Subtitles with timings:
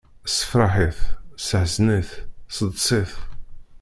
[0.27, 0.99] Sefreḥ-it,
[1.47, 2.11] seḥzen-it,
[2.55, 3.11] seḍs-it.